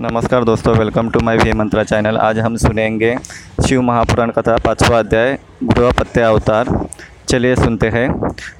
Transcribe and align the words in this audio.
नमस्कार 0.00 0.44
दोस्तों 0.44 0.74
welcome 0.76 1.08
to 1.10 1.20
my 1.20 1.36
V 1.36 1.52
Mantra 1.52 1.82
channel 1.84 2.16
आज 2.16 2.38
हम 2.38 2.56
सुनेंगे 2.56 3.16
शिव 3.66 3.80
महापुराण 3.82 4.30
कथा, 4.30 4.56
पाँचवा 4.56 4.98
अध्याय 4.98 5.38
गृहपत्य 5.62 6.20
अवतार। 6.20 6.68
चलिए 7.28 7.56
सुनते 7.56 7.88
हैं। 7.88 8.10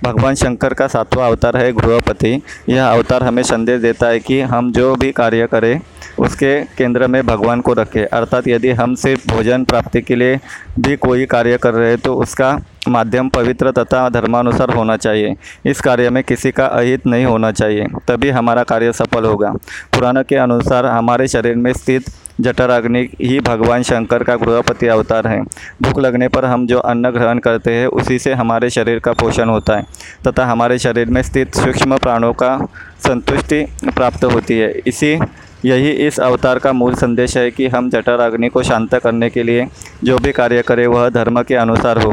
भगवान 0.05 0.35
शंकर 0.35 0.75
का 0.75 0.87
सातवां 0.87 1.29
अवतार 1.29 1.57
है 1.57 1.73
गृहपति 1.73 2.41
यह 2.69 2.87
अवतार 2.87 3.23
हमें 3.23 3.43
संदेश 3.43 3.81
देता 3.81 4.09
है 4.09 4.19
कि 4.21 4.41
हम 4.41 4.73
जो 4.73 4.95
भी 4.97 5.13
कार्य 5.13 5.47
करें, 5.47 5.81
उसके 6.19 6.61
केंद्र 6.79 7.07
में 7.07 7.23
भगवान 7.27 7.61
को 7.61 7.73
रखें। 7.73 8.05
अर्थात 8.05 8.49
यदि 8.49 8.71
हम 8.73 8.95
सिर्फ़ 8.95 9.29
भोजन 9.29 9.65
प्राप्ति 9.65 10.01
के 10.01 10.17
लिए 10.17 10.39
भी 10.81 10.97
कोई 10.97 11.27
कार्य 11.27 11.59
कर 11.59 11.75
रहे 11.75 11.89
हैं 11.89 11.99
तो 11.99 12.15
उसका 12.15 12.51
माध्यम 12.89 13.29
पवित्र 13.29 13.71
तथा 13.73 14.09
धर्मानुसार 14.09 14.71
होना 14.71 14.97
चाहिए। 14.97 15.35
इस 15.67 15.81
कार्य 15.81 16.11
में 16.11 16.23
किसी 16.25 16.51
का 16.51 16.67
अहित 16.67 17.07
नहीं 17.07 17.25
होना 17.25 17.51
चाहिए, 17.53 17.87
तभी 18.09 18.31
हमारा 18.31 18.63
कार्य 18.65 18.93
सफल 18.93 19.25
होगा। 19.25 19.51
पुराण 19.95 20.23
के 20.23 20.37
अनुसार 20.37 20.87
हमारे 20.87 21.29
शरीर 21.29 21.57
में 21.57 21.73
स्थित 21.73 22.11
जठराग्नि 22.41 23.01
ही 23.23 23.39
भगवान 23.41 23.83
शंकर 23.83 24.23
का 24.23 24.35
गृहपति 24.37 24.87
अवतार 24.87 25.27
है। 25.27 25.41
भूख 25.83 25.99
लगने 25.99 26.29
पर 26.29 26.45
हम 26.45 26.67
जो 26.67 26.79
अन्न 26.81 27.11
ग्रहण 27.11 27.39
करते 27.39 27.75
हैं, 27.75 27.87
उसी 27.89 28.19
से 28.19 28.33
हमारे 28.35 28.71
शरीर 28.71 28.99
का 28.99 29.13
पोषण 29.13 29.49
होता 29.49 29.77
है, 29.77 29.87
तथा 30.27 30.45
हमारे 30.47 30.79
शरीर 30.79 31.09
में 31.09 31.23
स्थित 31.23 31.55
सूक्ष्म 31.55 31.97
प्राणों 31.99 32.33
का 32.33 32.57
संतुष्टि 33.01 33.65
प्राप्त 33.89 34.25
होती 34.25 34.59
है। 34.59 34.71
इसी, 34.87 35.19
यही 35.65 35.91
इस 36.07 36.19
अवतार 36.21 36.59
का 36.59 36.73
मूल 36.73 36.95
संदेश 36.95 37.37
है 37.37 37.51
कि 37.51 37.67
हम 37.69 37.89
जठराग्नि 37.91 38.49
को 38.49 38.63
शांत 38.63 38.95
करने 38.95 39.31
के 39.31 39.43
लिए 39.43 39.67
जो 40.05 40.19
भी 40.19 40.33
कार्य 40.33 40.63
करें, 40.63 40.87
वह 40.87 41.09
धर्म 41.11 41.43
के 41.43 41.55
अनुसार 41.57 41.99
हो। 41.99 42.13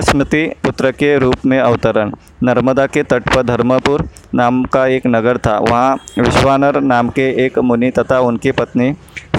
स्मृति 0.00 0.44
पुत्र 0.64 0.90
के 0.90 1.18
रूप 1.18 1.34
में 1.46 1.58
अवतरण। 1.58 2.12
नर्मदा 2.42 2.86
के 2.86 3.02
तट 3.02 3.34
पर 3.34 3.42
धर्मपुर 3.42 4.08
नाम 4.34 4.64
का 4.64 4.86
एक 4.86 5.02
नगर 5.06 5.38
था। 5.38 5.58
वहाँ 5.58 5.94
विश्वानर 6.18 6.80
नाम 6.80 7.08
के 7.08 7.46
एक 7.46 7.58
मुनि 7.58 7.90
तथा 7.90 8.20
उनकी 8.20 8.52
पत्नी 8.52 8.90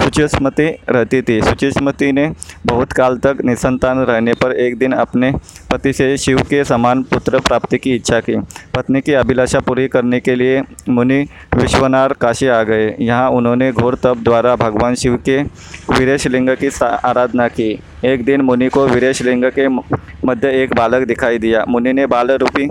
सुचिस्मति 0.06 0.64
रहती 0.90 1.20
थी। 1.22 1.40
सुचिस्मति 1.42 2.10
ने 2.12 2.30
बहुत 2.66 2.92
काल 2.92 3.16
तक 3.18 3.38
निसंतान 3.44 3.98
रहने 4.00 4.32
पर 4.34 4.52
एक 4.54 4.76
दिन 4.78 4.92
अपने 4.94 5.32
पति 5.70 5.92
से 5.92 6.16
शिव 6.16 6.40
के 6.40 6.62
समान 6.64 7.02
पुत्र 7.02 7.38
प्राप्ति 7.38 7.78
की 7.78 7.94
इच्छा 7.94 8.20
की। 8.20 8.36
पत्नी 8.74 9.00
की 9.00 9.12
अभिलाषा 9.14 9.60
पूरी 9.60 9.86
करने 9.88 10.20
के 10.20 10.34
लिए 10.34 10.62
मुनि 10.88 11.20
विश्वनार 11.56 12.12
काशी 12.12 12.46
आ 12.46 12.62
गए। 12.62 12.94
यहाँ 13.00 13.30
उन्होंने 13.30 13.72
घोर 13.72 13.94
तप 13.94 14.20
द्वारा 14.24 14.54
भगवान 14.56 14.94
शिव 14.94 15.16
के 15.28 15.42
वीरेश 15.90 16.26
लिंग 16.26 16.50
की 16.56 16.70
आराधना 16.84 17.48
की। 17.48 17.70
एक 18.04 18.24
दिन 18.24 18.40
मुनि 18.40 18.68
को 18.68 18.86
वीरेश 18.86 19.22
लिंग 19.22 19.44
के 19.58 19.68
मध्य 19.68 20.62
एक 20.62 20.74
बालक 20.74 21.06
दिखाई 21.08 21.38
दिया। 21.38 21.64
मुनि 21.68 21.92
ने 21.92 22.06
बाल 22.06 22.30
रूपी 22.32 22.68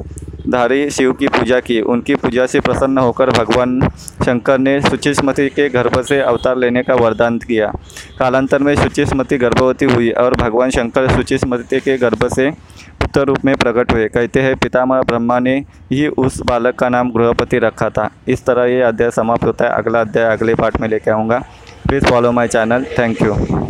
धारी 0.49 0.89
शिव 0.89 1.13
की 1.13 1.27
पूजा 1.27 1.59
की। 1.59 1.81
उनकी 1.81 2.15
पूजा 2.15 2.45
से 2.45 2.59
प्रसन्न 2.59 2.97
होकर 2.97 3.29
भगवान 3.29 3.89
शंकर 4.25 4.57
ने 4.57 4.81
सुचिस्मति 4.81 5.49
के 5.49 5.69
गर्भ 5.69 6.01
से 6.01 6.19
अवतार 6.19 6.57
लेने 6.57 6.83
का 6.83 6.95
वरदान 6.95 7.37
किया। 7.37 7.71
कालांतर 8.19 8.59
में 8.59 8.75
सुचिस्मति 8.75 9.37
गर्भवती 9.37 9.85
हुई 9.85 10.11
और 10.11 10.35
भगवान 10.35 10.69
शंकर 10.69 11.09
सुचिस्मति 11.11 11.79
के 11.79 11.97
गर्भ 11.97 12.27
से 12.27 12.49
पुत्र 13.01 13.21
रूप 13.21 13.45
में 13.45 13.55
प्रकट 13.55 13.91
हुए। 13.91 14.07
कहते 14.07 14.41
हैं, 14.41 14.55
पितामह 14.55 15.01
ब्रह्मा 15.01 15.39
ने 15.39 15.57
ही 15.91 16.07
उस 16.07 16.41
बालक 16.41 16.75
का 16.75 16.89
नाम 16.89 17.11
गृहपति 17.11 17.59
रखा 17.59 17.89
था। 17.89 18.09
इस 18.27 18.45
तरह 18.45 18.65
ये 18.65 18.81
अध्याय 18.81 19.11
समाप्त 19.11 19.43
होता 19.43 19.65
है। 19.65 19.71
अगला 19.71 20.01
अध्याय 20.01 20.37
अगले 20.37 20.55
पार्ट 20.55 20.81
में 20.81 20.89
लेके 20.89 21.11
आऊँगा। 21.11 21.43
Please 21.87 22.05
follow 22.05 22.31
my 22.31 22.47
channel 22.47 22.85
thank 22.99 23.21
you 23.21 23.63